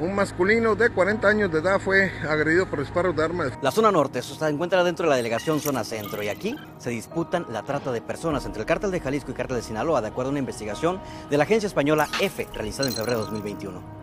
un 0.00 0.14
masculino 0.14 0.74
de 0.74 0.88
40 0.88 1.28
años 1.28 1.52
de 1.52 1.58
edad 1.58 1.78
fue 1.78 2.10
agredido 2.28 2.66
por 2.66 2.80
disparos 2.80 3.14
de 3.14 3.22
armas. 3.22 3.52
La 3.60 3.70
zona 3.70 3.92
norte 3.92 4.22
se 4.22 4.48
encuentra 4.48 4.82
dentro 4.82 5.04
de 5.04 5.10
la 5.10 5.16
delegación 5.16 5.60
zona 5.60 5.84
centro 5.84 6.22
y 6.22 6.28
aquí 6.28 6.56
se 6.78 6.90
disputan 6.90 7.46
la 7.50 7.62
trata 7.62 7.92
de 7.92 8.00
personas 8.00 8.46
entre 8.46 8.62
el 8.62 8.66
cártel 8.66 8.90
de 8.90 9.00
Jalisco 9.00 9.30
y 9.30 9.34
cártel 9.34 9.58
de 9.58 9.62
Sinaloa, 9.62 10.00
de 10.00 10.08
acuerdo 10.08 10.30
a 10.30 10.32
una 10.32 10.38
investigación 10.38 11.00
de 11.28 11.36
la 11.36 11.44
agencia 11.44 11.66
española 11.66 12.08
EFE 12.20 12.48
realizada 12.54 12.88
en 12.88 12.94
febrero 12.94 13.18
de 13.18 13.24
2021. 13.24 14.00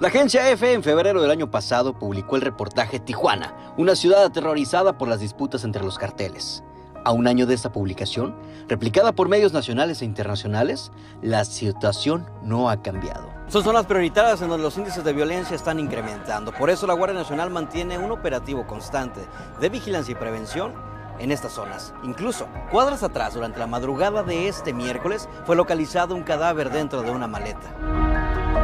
La 0.00 0.08
agencia 0.08 0.50
EFE 0.50 0.72
en 0.72 0.82
febrero 0.82 1.20
del 1.20 1.30
año 1.30 1.50
pasado 1.50 1.98
publicó 1.98 2.36
el 2.36 2.42
reportaje 2.42 2.98
Tijuana, 2.98 3.74
una 3.76 3.94
ciudad 3.94 4.24
aterrorizada 4.24 4.96
por 4.96 5.08
las 5.08 5.20
disputas 5.20 5.62
entre 5.64 5.84
los 5.84 5.98
carteles. 5.98 6.64
A 7.04 7.12
un 7.12 7.26
año 7.28 7.46
de 7.46 7.54
esta 7.54 7.70
publicación, 7.70 8.34
replicada 8.66 9.12
por 9.12 9.28
medios 9.28 9.52
nacionales 9.52 10.00
e 10.00 10.06
internacionales, 10.06 10.90
la 11.20 11.44
situación 11.44 12.26
no 12.42 12.70
ha 12.70 12.80
cambiado. 12.80 13.28
Son 13.48 13.62
zonas 13.62 13.84
prioritarias 13.84 14.40
en 14.40 14.48
donde 14.48 14.64
los 14.64 14.78
índices 14.78 15.04
de 15.04 15.12
violencia 15.12 15.54
están 15.54 15.78
incrementando. 15.78 16.50
Por 16.52 16.70
eso 16.70 16.86
la 16.86 16.94
Guardia 16.94 17.18
Nacional 17.20 17.50
mantiene 17.50 17.98
un 17.98 18.10
operativo 18.10 18.66
constante 18.66 19.20
de 19.60 19.68
vigilancia 19.68 20.12
y 20.12 20.14
prevención 20.14 20.72
en 21.18 21.30
estas 21.30 21.52
zonas. 21.52 21.92
Incluso, 22.04 22.48
cuadras 22.70 23.02
atrás, 23.02 23.34
durante 23.34 23.58
la 23.58 23.66
madrugada 23.66 24.22
de 24.22 24.48
este 24.48 24.72
miércoles, 24.72 25.28
fue 25.44 25.56
localizado 25.56 26.14
un 26.14 26.22
cadáver 26.22 26.70
dentro 26.70 27.02
de 27.02 27.10
una 27.10 27.26
maleta. 27.26 28.63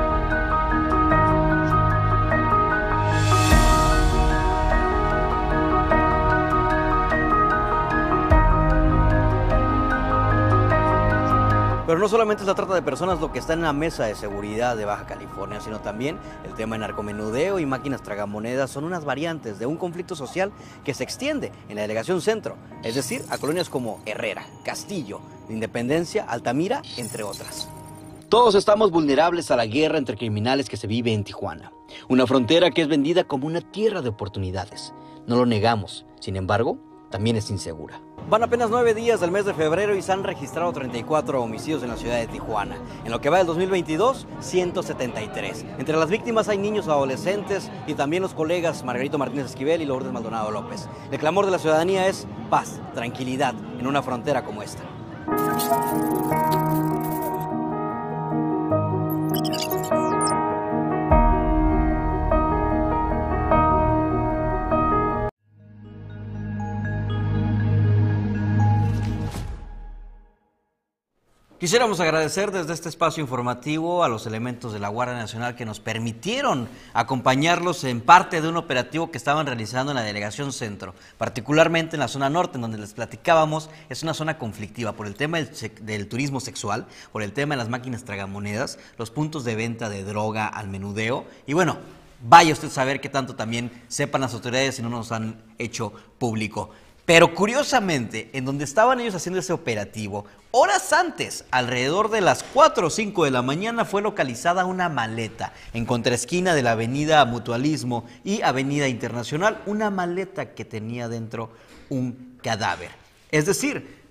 Pero 11.90 11.98
no 11.98 12.08
solamente 12.08 12.44
es 12.44 12.46
la 12.46 12.54
trata 12.54 12.72
de 12.72 12.82
personas 12.82 13.20
lo 13.20 13.32
que 13.32 13.40
está 13.40 13.52
en 13.52 13.62
la 13.62 13.72
mesa 13.72 14.04
de 14.04 14.14
seguridad 14.14 14.76
de 14.76 14.84
Baja 14.84 15.06
California, 15.06 15.60
sino 15.60 15.80
también 15.80 16.20
el 16.44 16.54
tema 16.54 16.76
de 16.76 16.82
narcomenudeo 16.82 17.58
y 17.58 17.66
máquinas 17.66 18.00
tragamonedas 18.00 18.70
son 18.70 18.84
unas 18.84 19.04
variantes 19.04 19.58
de 19.58 19.66
un 19.66 19.76
conflicto 19.76 20.14
social 20.14 20.52
que 20.84 20.94
se 20.94 21.02
extiende 21.02 21.50
en 21.68 21.74
la 21.74 21.82
delegación 21.82 22.22
centro, 22.22 22.54
es 22.84 22.94
decir, 22.94 23.24
a 23.28 23.38
colonias 23.38 23.68
como 23.68 24.00
Herrera, 24.06 24.46
Castillo, 24.64 25.20
Independencia, 25.48 26.24
Altamira, 26.28 26.80
entre 26.96 27.24
otras. 27.24 27.68
Todos 28.28 28.54
estamos 28.54 28.92
vulnerables 28.92 29.50
a 29.50 29.56
la 29.56 29.66
guerra 29.66 29.98
entre 29.98 30.16
criminales 30.16 30.68
que 30.68 30.76
se 30.76 30.86
vive 30.86 31.12
en 31.12 31.24
Tijuana, 31.24 31.72
una 32.08 32.24
frontera 32.24 32.70
que 32.70 32.82
es 32.82 32.86
vendida 32.86 33.24
como 33.24 33.48
una 33.48 33.62
tierra 33.62 34.00
de 34.00 34.10
oportunidades. 34.10 34.94
No 35.26 35.34
lo 35.34 35.44
negamos, 35.44 36.06
sin 36.20 36.36
embargo, 36.36 36.78
también 37.10 37.36
es 37.36 37.50
insegura. 37.50 38.00
Van 38.28 38.42
apenas 38.44 38.70
nueve 38.70 38.94
días 38.94 39.20
del 39.20 39.32
mes 39.32 39.44
de 39.44 39.54
febrero 39.54 39.96
y 39.96 40.02
se 40.02 40.12
han 40.12 40.22
registrado 40.22 40.72
34 40.72 41.42
homicidios 41.42 41.82
en 41.82 41.88
la 41.88 41.96
ciudad 41.96 42.16
de 42.16 42.28
Tijuana. 42.28 42.76
En 43.04 43.10
lo 43.10 43.20
que 43.20 43.28
va 43.28 43.38
del 43.38 43.46
2022, 43.48 44.26
173. 44.38 45.64
Entre 45.78 45.96
las 45.96 46.08
víctimas 46.08 46.48
hay 46.48 46.58
niños 46.58 46.86
adolescentes 46.86 47.70
y 47.88 47.94
también 47.94 48.22
los 48.22 48.34
colegas 48.34 48.84
Margarito 48.84 49.18
Martínez 49.18 49.46
Esquivel 49.46 49.82
y 49.82 49.86
Lourdes 49.86 50.12
Maldonado 50.12 50.52
López. 50.52 50.88
El 51.10 51.18
clamor 51.18 51.46
de 51.46 51.50
la 51.50 51.58
ciudadanía 51.58 52.06
es 52.06 52.28
paz, 52.48 52.80
tranquilidad 52.94 53.54
en 53.78 53.86
una 53.86 54.02
frontera 54.02 54.44
como 54.44 54.62
esta. 54.62 54.84
Quisiéramos 71.60 72.00
agradecer 72.00 72.52
desde 72.52 72.72
este 72.72 72.88
espacio 72.88 73.20
informativo 73.20 74.02
a 74.02 74.08
los 74.08 74.26
elementos 74.26 74.72
de 74.72 74.78
la 74.78 74.88
Guardia 74.88 75.14
Nacional 75.14 75.56
que 75.56 75.66
nos 75.66 75.78
permitieron 75.78 76.70
acompañarlos 76.94 77.84
en 77.84 78.00
parte 78.00 78.40
de 78.40 78.48
un 78.48 78.56
operativo 78.56 79.10
que 79.10 79.18
estaban 79.18 79.44
realizando 79.44 79.92
en 79.92 79.96
la 79.96 80.02
Delegación 80.02 80.54
Centro, 80.54 80.94
particularmente 81.18 81.96
en 81.96 82.00
la 82.00 82.08
zona 82.08 82.30
norte, 82.30 82.56
en 82.56 82.62
donde 82.62 82.78
les 82.78 82.94
platicábamos, 82.94 83.68
es 83.90 84.02
una 84.02 84.14
zona 84.14 84.38
conflictiva 84.38 84.92
por 84.92 85.06
el 85.06 85.16
tema 85.16 85.36
del, 85.38 86.08
turismo 86.08 86.40
sexual, 86.40 86.86
por 87.12 87.22
el 87.22 87.34
tema 87.34 87.56
de 87.56 87.58
las 87.58 87.68
máquinas 87.68 88.04
tragamonedas, 88.04 88.78
los 88.96 89.10
puntos 89.10 89.44
de 89.44 89.54
venta 89.54 89.90
de 89.90 90.02
droga 90.02 90.46
al 90.46 90.68
menudeo 90.68 91.26
y 91.46 91.52
bueno, 91.52 91.76
vaya 92.26 92.54
usted 92.54 92.68
a 92.68 92.70
saber 92.70 93.02
qué 93.02 93.10
tanto 93.10 93.34
también 93.36 93.70
sepan 93.86 94.22
las 94.22 94.32
autoridades 94.32 94.76
si 94.76 94.82
no 94.82 94.88
nos 94.88 95.12
han 95.12 95.42
hecho 95.58 95.92
público. 96.18 96.70
Pero 97.10 97.34
curiosamente, 97.34 98.30
en 98.34 98.44
donde 98.44 98.62
estaban 98.62 99.00
ellos 99.00 99.16
haciendo 99.16 99.40
ese 99.40 99.52
operativo, 99.52 100.26
horas 100.52 100.92
antes, 100.92 101.44
alrededor 101.50 102.08
de 102.08 102.20
las 102.20 102.44
4 102.44 102.86
o 102.86 102.88
5 102.88 103.24
de 103.24 103.32
la 103.32 103.42
mañana, 103.42 103.84
fue 103.84 104.00
localizada 104.00 104.64
una 104.64 104.88
maleta 104.88 105.52
en 105.72 105.86
contraesquina 105.86 106.54
de 106.54 106.62
la 106.62 106.70
avenida 106.70 107.24
Mutualismo 107.24 108.04
y 108.22 108.42
Avenida 108.42 108.86
Internacional, 108.86 109.60
una 109.66 109.90
maleta 109.90 110.54
que 110.54 110.64
tenía 110.64 111.08
dentro 111.08 111.50
un 111.88 112.38
cadáver. 112.44 112.92
Es 113.32 113.44
decir, 113.44 114.04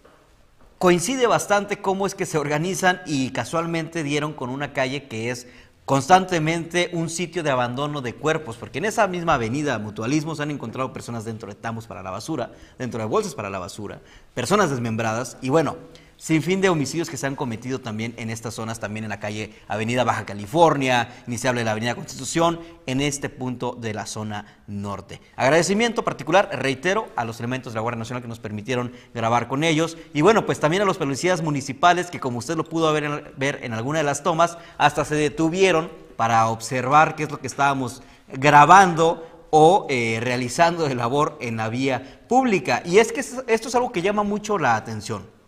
coincide 0.77 1.25
bastante 1.25 1.77
cómo 1.77 2.05
es 2.05 2.15
que 2.15 2.25
se 2.25 2.37
organizan 2.37 2.99
y 3.05 3.29
casualmente 3.29 4.03
dieron 4.03 4.33
con 4.33 4.49
una 4.49 4.73
calle 4.73 5.07
que 5.07 5.31
es 5.31 5.47
constantemente 5.89 6.91
un 6.93 7.09
sitio 7.09 7.41
de 7.41 7.49
abandono 7.49 8.01
de 8.01 8.13
cuerpos, 8.13 8.57
porque 8.57 8.77
en 8.77 8.85
esa 8.85 9.07
misma 9.07 9.33
avenida 9.33 9.79
Mutualismo 9.79 10.35
se 10.35 10.43
han 10.43 10.51
encontrado 10.51 10.93
personas 10.93 11.25
dentro 11.25 11.49
de 11.49 11.55
tambos 11.55 11.87
para 11.87 12.03
la 12.03 12.11
basura, 12.11 12.51
dentro 12.77 12.99
de 12.99 13.07
bolsas 13.07 13.33
para 13.33 13.49
la 13.49 13.57
basura, 13.57 13.99
personas 14.35 14.69
desmembradas 14.69 15.37
y 15.41 15.49
bueno, 15.49 15.77
sin 16.19 16.43
fin 16.43 16.59
de 16.59 16.67
homicidios 16.67 17.09
que 17.09 17.15
se 17.15 17.25
han 17.25 17.37
cometido 17.37 17.79
también 17.79 18.13
en 18.17 18.29
estas 18.29 18.53
zonas, 18.53 18.77
también 18.81 19.05
en 19.05 19.09
la 19.09 19.21
calle 19.21 19.53
Avenida 19.69 20.03
Baja 20.03 20.25
California, 20.25 21.23
iniciable 21.25 21.61
de 21.61 21.65
la 21.65 21.71
Avenida 21.71 21.95
Constitución, 21.95 22.59
en 22.85 22.99
este 22.99 23.29
punto 23.29 23.77
de 23.79 23.93
la 23.93 24.05
zona 24.05 24.45
norte. 24.67 25.21
Agradecimiento 25.37 26.03
particular, 26.03 26.49
reitero, 26.51 27.07
a 27.15 27.23
los 27.23 27.39
elementos 27.39 27.71
de 27.71 27.77
la 27.77 27.81
Guardia 27.81 27.99
Nacional 27.99 28.21
que 28.21 28.27
nos 28.27 28.39
permitieron 28.39 28.91
grabar 29.13 29.47
con 29.47 29.63
ellos 29.63 29.97
y 30.13 30.19
bueno, 30.19 30.45
pues 30.45 30.59
también 30.59 30.83
a 30.83 30.85
los 30.85 30.97
policías 30.97 31.41
municipales 31.41 32.11
que 32.11 32.19
como 32.19 32.39
usted 32.39 32.57
lo 32.57 32.65
pudo 32.65 32.91
ver, 32.91 33.33
ver 33.37 33.61
en 33.63 33.71
alguna 33.71 33.99
de 33.99 34.03
las 34.03 34.21
tomas, 34.21 34.57
hasta 34.77 35.05
se 35.05 35.15
detuvieron 35.15 35.89
para 36.17 36.49
observar 36.49 37.15
qué 37.15 37.23
es 37.23 37.31
lo 37.31 37.39
que 37.39 37.47
estábamos 37.47 38.03
grabando 38.27 39.25
o 39.51 39.87
eh, 39.89 40.19
realizando 40.21 40.85
de 40.85 40.95
labor 40.95 41.37
en 41.39 41.55
la 41.55 41.69
vía 41.69 42.19
pública. 42.27 42.83
Y 42.83 42.97
es 42.97 43.13
que 43.13 43.21
esto 43.21 43.45
es 43.47 43.75
algo 43.75 43.93
que 43.93 44.01
llama 44.01 44.23
mucho 44.23 44.57
la 44.57 44.75
atención. 44.75 45.38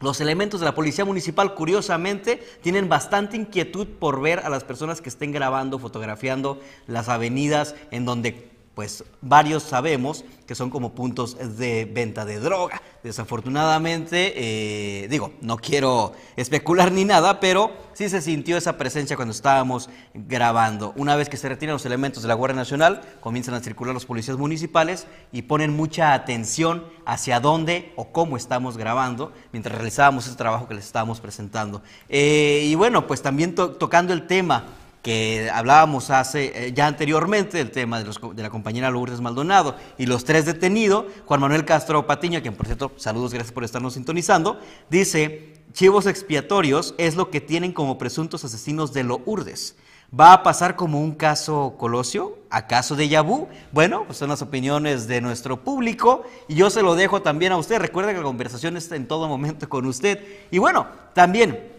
Los 0.00 0.20
elementos 0.20 0.60
de 0.60 0.66
la 0.66 0.76
Policía 0.76 1.04
Municipal, 1.04 1.54
curiosamente, 1.54 2.42
tienen 2.62 2.88
bastante 2.88 3.36
inquietud 3.36 3.88
por 3.98 4.20
ver 4.20 4.38
a 4.40 4.48
las 4.48 4.62
personas 4.62 5.00
que 5.00 5.08
estén 5.08 5.32
grabando, 5.32 5.80
fotografiando 5.80 6.60
las 6.86 7.08
avenidas 7.08 7.74
en 7.90 8.04
donde 8.04 8.48
pues 8.78 9.02
varios 9.20 9.64
sabemos 9.64 10.24
que 10.46 10.54
son 10.54 10.70
como 10.70 10.92
puntos 10.94 11.36
de 11.58 11.84
venta 11.84 12.24
de 12.24 12.38
droga. 12.38 12.80
Desafortunadamente, 13.02 14.34
eh, 14.36 15.08
digo, 15.08 15.32
no 15.40 15.56
quiero 15.56 16.12
especular 16.36 16.92
ni 16.92 17.04
nada, 17.04 17.40
pero 17.40 17.72
sí 17.92 18.08
se 18.08 18.22
sintió 18.22 18.56
esa 18.56 18.78
presencia 18.78 19.16
cuando 19.16 19.32
estábamos 19.32 19.90
grabando. 20.14 20.92
Una 20.94 21.16
vez 21.16 21.28
que 21.28 21.36
se 21.36 21.48
retiran 21.48 21.72
los 21.72 21.86
elementos 21.86 22.22
de 22.22 22.28
la 22.28 22.34
Guardia 22.34 22.54
Nacional, 22.54 23.00
comienzan 23.20 23.54
a 23.54 23.60
circular 23.60 23.94
los 23.94 24.06
policías 24.06 24.36
municipales 24.36 25.08
y 25.32 25.42
ponen 25.42 25.74
mucha 25.74 26.14
atención 26.14 26.84
hacia 27.04 27.40
dónde 27.40 27.92
o 27.96 28.12
cómo 28.12 28.36
estamos 28.36 28.76
grabando 28.76 29.32
mientras 29.50 29.74
realizábamos 29.74 30.28
ese 30.28 30.36
trabajo 30.36 30.68
que 30.68 30.74
les 30.74 30.86
estábamos 30.86 31.18
presentando. 31.18 31.82
Eh, 32.08 32.62
y 32.66 32.76
bueno, 32.76 33.08
pues 33.08 33.22
también 33.22 33.56
tocando 33.56 34.12
el 34.12 34.28
tema 34.28 34.66
que 35.08 35.48
hablábamos 35.50 36.10
hace 36.10 36.66
eh, 36.66 36.72
ya 36.74 36.86
anteriormente 36.86 37.56
del 37.56 37.70
tema 37.70 37.98
de, 37.98 38.42
la 38.42 38.50
compañera 38.50 38.90
Lourdes 38.90 39.22
Maldonado 39.22 39.74
y 39.96 40.04
los 40.04 40.22
tres 40.22 40.44
detenidos, 40.44 41.06
Juan 41.24 41.40
Manuel 41.40 41.64
Castro 41.64 42.06
Patiño, 42.06 42.42
quien 42.42 42.54
por 42.54 42.66
cierto, 42.66 42.92
saludos, 42.96 43.32
gracias 43.32 43.54
por 43.54 43.64
estarnos 43.64 43.94
sintonizando, 43.94 44.60
dice, 44.90 45.54
chivos 45.72 46.04
expiatorios 46.06 46.94
es 46.98 47.16
lo 47.16 47.30
que 47.30 47.40
tienen 47.40 47.72
como 47.72 47.96
presuntos 47.96 48.44
asesinos 48.44 48.92
de 48.92 49.04
Lourdes. 49.04 49.76
¿Va 50.12 50.34
a 50.34 50.42
pasar 50.42 50.76
como 50.76 51.00
un 51.00 51.12
caso 51.12 51.76
Colosio? 51.78 52.40
¿Acaso 52.50 52.94
de 52.94 53.08
Yabú? 53.08 53.48
Bueno, 53.72 54.04
pues 54.04 54.18
son 54.18 54.28
las 54.28 54.42
opiniones 54.42 55.08
de 55.08 55.22
nuestro 55.22 55.64
público 55.64 56.24
y 56.48 56.54
yo 56.54 56.68
se 56.68 56.82
lo 56.82 56.94
dejo 56.94 57.22
también 57.22 57.52
a 57.52 57.56
usted. 57.56 57.78
Recuerda 57.78 58.12
que 58.12 58.18
la 58.18 58.24
conversación 58.24 58.76
está 58.76 58.94
en 58.94 59.08
todo 59.08 59.26
momento 59.26 59.70
con 59.70 59.86
usted. 59.86 60.22
Y 60.50 60.58
bueno, 60.58 60.86
también 61.14 61.72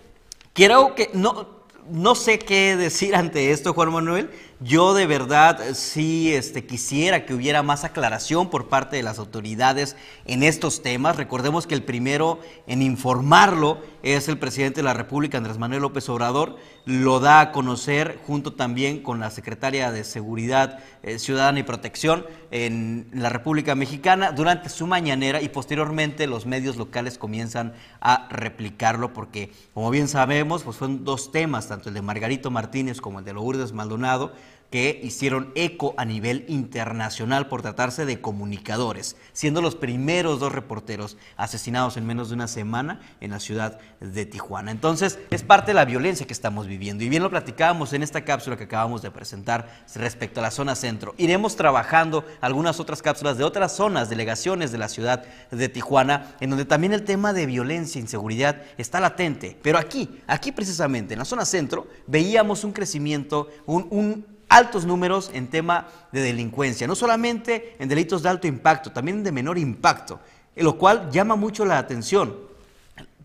quiero 0.53 0.95
que 0.95 1.12
no, 1.13 1.59
no 1.91 2.15
sé 2.15 2.39
qué 2.39 2.75
decir 2.75 3.15
ante 3.15 3.51
esto, 3.51 3.74
Juan 3.74 3.91
Manuel. 3.91 4.29
Yo 4.60 4.93
de 4.93 5.05
verdad 5.05 5.60
sí 5.74 6.34
este, 6.34 6.65
quisiera 6.65 7.25
que 7.25 7.34
hubiera 7.34 7.63
más 7.63 7.84
aclaración 7.84 8.50
por 8.50 8.67
parte 8.67 8.98
de 8.98 9.03
las 9.03 9.19
autoridades 9.19 9.96
en 10.25 10.43
estos 10.43 10.81
temas. 10.81 11.15
Recordemos 11.15 11.65
que 11.65 11.75
el 11.75 11.84
primero 11.84 12.39
en 12.67 12.81
informarlo 12.81 13.79
es 14.03 14.27
el 14.27 14.38
presidente 14.38 14.79
de 14.79 14.84
la 14.84 14.93
República, 14.93 15.38
Andrés 15.38 15.58
Manuel 15.58 15.81
López 15.81 16.10
Obrador. 16.10 16.58
Lo 16.89 17.19
da 17.19 17.39
a 17.39 17.51
conocer 17.51 18.17
junto 18.25 18.53
también 18.53 19.03
con 19.03 19.19
la 19.19 19.29
secretaria 19.29 19.91
de 19.91 20.03
Seguridad 20.03 20.79
eh, 21.03 21.19
Ciudadana 21.19 21.60
y 21.60 21.63
Protección 21.63 22.25
en 22.50 23.08
la 23.13 23.29
República 23.29 23.75
Mexicana 23.75 24.31
durante 24.31 24.69
su 24.69 24.88
mañanera 24.88 25.39
y 25.39 25.50
posteriormente 25.50 26.25
los 26.25 26.48
medios 26.48 26.77
locales 26.77 27.19
comienzan 27.19 27.74
a 28.01 28.27
replicarlo 28.31 29.13
porque, 29.13 29.51
como 29.75 29.91
bien 29.91 30.08
sabemos, 30.08 30.63
pues 30.63 30.77
son 30.77 31.05
dos 31.05 31.31
temas, 31.31 31.67
tanto 31.67 31.89
el 31.89 31.93
de 31.93 32.01
Margarito 32.01 32.50
Martínez 32.50 33.01
como 33.01 33.19
el 33.19 33.25
de 33.25 33.34
Lourdes 33.34 33.72
Maldonado, 33.72 34.34
que 34.69 34.99
hicieron 35.03 35.51
eco 35.55 35.95
a 35.97 36.05
nivel 36.05 36.45
internacional 36.47 37.47
por 37.47 37.61
tratarse 37.61 38.05
de 38.05 38.21
comunicadores, 38.21 39.15
siendo 39.33 39.61
los 39.61 39.75
primeros 39.75 40.39
dos 40.39 40.51
reporteros 40.51 41.17
asesinados 41.38 41.97
en 41.97 42.05
menos 42.05 42.29
de 42.29 42.35
una 42.35 42.47
semana 42.47 42.99
en 43.19 43.31
la 43.31 43.39
ciudad 43.39 43.79
de 43.99 44.25
Tijuana. 44.25 44.71
Entonces, 44.71 45.17
es 45.31 45.43
parte 45.43 45.71
de 45.71 45.75
la 45.75 45.85
violencia 45.85 46.27
que 46.27 46.33
estamos 46.33 46.67
viviendo. 46.67 47.03
Y 47.03 47.09
bien 47.09 47.23
lo 47.23 47.29
platicábamos 47.29 47.93
en 47.93 48.03
esta 48.03 48.23
cápsula 48.23 48.57
que 48.57 48.65
acabamos 48.65 49.01
de 49.01 49.11
presentar 49.11 49.83
respecto 49.95 50.39
a 50.39 50.43
la 50.43 50.51
zona 50.51 50.75
centro. 50.75 51.15
Iremos 51.17 51.55
trabajando 51.55 52.23
algunas 52.41 52.79
otras 52.79 53.01
cápsulas 53.01 53.38
de 53.38 53.43
otras 53.43 53.75
zonas, 53.75 54.09
delegaciones 54.09 54.71
de 54.71 54.77
la 54.77 54.89
ciudad 54.89 55.25
de 55.49 55.69
Tijuana, 55.69 56.35
en 56.39 56.51
donde 56.51 56.65
también 56.65 56.93
el 56.93 57.03
tema 57.03 57.33
de 57.33 57.47
violencia 57.47 57.99
e 57.99 58.03
inseguridad 58.03 58.61
está 58.77 58.99
latente. 58.99 59.57
Pero 59.63 59.79
aquí, 59.79 60.21
aquí 60.27 60.51
precisamente, 60.51 61.13
en 61.13 61.19
la 61.19 61.25
zona 61.25 61.45
centro, 61.45 61.88
veíamos 62.05 62.63
un 62.63 62.71
crecimiento, 62.71 63.49
un, 63.65 63.88
un 63.89 64.38
altos 64.50 64.86
números 64.86 65.32
en 65.34 65.48
tema 65.48 65.88
de 66.12 66.22
delincuencia, 66.22 66.88
no 66.88 66.96
solamente 66.96 67.75
en 67.79 67.88
delitos 67.88 68.24
de 68.24 68.29
alto 68.29 68.48
impacto, 68.48 68.91
también 68.91 69.24
de 69.24 69.32
menor 69.32 69.58
impacto, 69.58 70.20
lo 70.56 70.77
cual 70.77 71.10
llama 71.12 71.36
mucho 71.36 71.63
la 71.65 71.77
atención, 71.77 72.36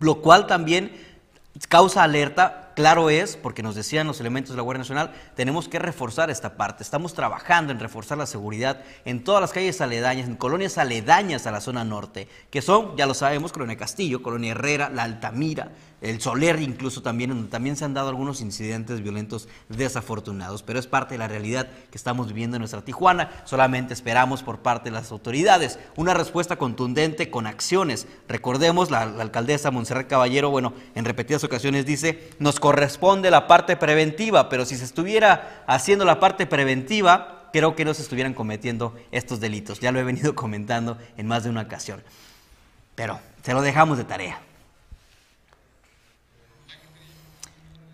lo 0.00 0.20
cual 0.20 0.46
también 0.46 0.92
causa 1.68 2.02
alerta 2.02 2.63
claro 2.74 3.10
es, 3.10 3.36
porque 3.36 3.62
nos 3.62 3.74
decían 3.74 4.06
los 4.06 4.20
elementos 4.20 4.50
de 4.50 4.56
la 4.56 4.62
Guardia 4.62 4.80
Nacional, 4.80 5.12
tenemos 5.34 5.68
que 5.68 5.78
reforzar 5.78 6.30
esta 6.30 6.56
parte. 6.56 6.82
Estamos 6.82 7.14
trabajando 7.14 7.72
en 7.72 7.80
reforzar 7.80 8.18
la 8.18 8.26
seguridad 8.26 8.82
en 9.04 9.24
todas 9.24 9.40
las 9.40 9.52
calles 9.52 9.80
aledañas, 9.80 10.28
en 10.28 10.36
colonias 10.36 10.78
aledañas 10.78 11.46
a 11.46 11.52
la 11.52 11.60
zona 11.60 11.84
norte, 11.84 12.28
que 12.50 12.62
son, 12.62 12.96
ya 12.96 13.06
lo 13.06 13.14
sabemos, 13.14 13.52
Colonia 13.52 13.76
Castillo, 13.76 14.22
Colonia 14.22 14.52
Herrera, 14.52 14.90
La 14.90 15.04
Altamira, 15.04 15.72
el 16.04 16.20
Soler 16.20 16.60
incluso 16.60 17.02
también, 17.02 17.30
donde 17.30 17.48
también 17.48 17.76
se 17.76 17.84
han 17.86 17.94
dado 17.94 18.10
algunos 18.10 18.42
incidentes 18.42 19.00
violentos 19.00 19.48
desafortunados, 19.70 20.62
pero 20.62 20.78
es 20.78 20.86
parte 20.86 21.14
de 21.14 21.18
la 21.18 21.28
realidad 21.28 21.66
que 21.90 21.96
estamos 21.96 22.28
viviendo 22.28 22.56
en 22.56 22.60
nuestra 22.60 22.82
Tijuana. 22.82 23.30
Solamente 23.44 23.94
esperamos 23.94 24.42
por 24.42 24.58
parte 24.58 24.90
de 24.90 24.96
las 24.96 25.10
autoridades 25.12 25.78
una 25.96 26.12
respuesta 26.12 26.56
contundente 26.56 27.30
con 27.30 27.46
acciones. 27.46 28.06
Recordemos, 28.28 28.90
la, 28.90 29.00
alcaldesa 29.00 29.70
Montserrat 29.70 30.06
Caballero, 30.06 30.50
bueno, 30.50 30.74
en 30.94 31.06
repetidas 31.06 31.42
ocasiones 31.42 31.86
dice, 31.86 32.30
nos 32.38 32.60
corresponde 32.64 33.30
la 33.30 33.46
parte 33.46 33.76
preventiva, 33.76 34.48
pero 34.48 34.64
si 34.64 34.78
se 34.78 34.86
estuviera 34.86 35.62
haciendo 35.66 36.06
la 36.06 36.18
parte 36.18 36.46
preventiva, 36.46 37.50
creo 37.52 37.76
que 37.76 37.84
no 37.84 37.92
se 37.92 38.00
estuvieran 38.00 38.32
cometiendo 38.32 38.96
estos 39.12 39.38
delitos. 39.38 39.80
Ya 39.80 39.92
lo 39.92 40.00
he 40.00 40.02
venido 40.02 40.34
comentando 40.34 40.96
en 41.18 41.26
más 41.26 41.44
de 41.44 41.50
una 41.50 41.60
ocasión. 41.60 42.02
Pero 42.94 43.20
se 43.42 43.52
lo 43.52 43.60
dejamos 43.60 43.98
de 43.98 44.04
tarea. 44.04 44.40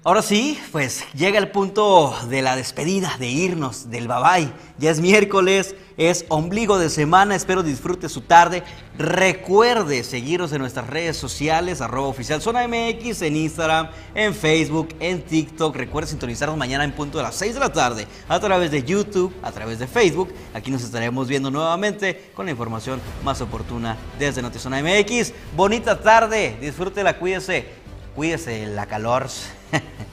Ahora 0.03 0.23
sí, 0.23 0.59
pues 0.73 1.05
llega 1.13 1.39
el 1.39 1.51
punto 1.51 2.17
de 2.31 2.41
la 2.41 2.57
despedida, 2.57 3.15
de 3.19 3.27
irnos, 3.27 3.91
del 3.91 4.09
bye 4.09 4.51
Ya 4.79 4.91
es 4.91 4.99
miércoles, 4.99 5.75
es 5.99 6.25
ombligo 6.31 6.79
de 6.79 6.89
semana, 6.89 7.35
espero 7.35 7.63
disfrute 7.63 8.09
su 8.09 8.23
tarde. 8.23 8.63
Recuerde 8.97 10.03
seguirnos 10.03 10.55
en 10.55 10.61
nuestras 10.61 10.87
redes 10.87 11.19
sociales, 11.19 11.83
arroba 11.83 12.09
oficial 12.09 12.41
Zona 12.41 12.67
MX, 12.67 13.21
en 13.21 13.37
Instagram, 13.37 13.91
en 14.15 14.35
Facebook, 14.35 14.89
en 15.01 15.21
TikTok. 15.21 15.77
Recuerde 15.77 16.09
sintonizarnos 16.09 16.57
mañana 16.57 16.85
en 16.85 16.93
punto 16.93 17.19
de 17.19 17.25
las 17.25 17.35
6 17.35 17.53
de 17.53 17.61
la 17.61 17.71
tarde 17.71 18.07
a 18.27 18.41
través 18.41 18.71
de 18.71 18.83
YouTube, 18.83 19.35
a 19.43 19.53
través 19.53 19.79
de 19.79 19.87
Facebook. 19.87 20.33
Aquí 20.55 20.71
nos 20.71 20.83
estaremos 20.83 21.29
viendo 21.29 21.51
nuevamente 21.51 22.31
con 22.35 22.47
la 22.47 22.53
información 22.53 23.03
más 23.23 23.43
oportuna 23.43 23.99
desde 24.19 24.41
Notizona 24.41 24.83
MX. 24.83 25.35
Bonita 25.55 26.01
tarde, 26.01 26.57
disfrútela, 26.59 27.19
cuídese, 27.19 27.80
cuídese 28.15 28.67
la 28.67 28.87
calor. 28.87 29.29